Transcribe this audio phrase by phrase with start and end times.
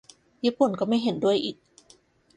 [0.45, 1.55] ญี่ปุ่นก็ไม่เห็นด้วยอีก